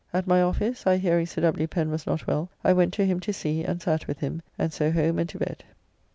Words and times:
At 0.11 0.25
my 0.25 0.41
office, 0.41 0.87
I 0.87 0.97
hearing 0.97 1.27
Sir 1.27 1.43
W. 1.43 1.67
Pen 1.67 1.91
was 1.91 2.07
not 2.07 2.25
well, 2.25 2.49
I 2.63 2.73
went 2.73 2.91
to 2.95 3.05
him 3.05 3.19
to 3.19 3.31
see, 3.31 3.63
and 3.63 3.79
sat 3.79 4.07
with 4.07 4.17
him, 4.19 4.41
and 4.57 4.73
so 4.73 4.89
home 4.89 5.19
and 5.19 5.29
to 5.29 5.37
bed. 5.37 5.63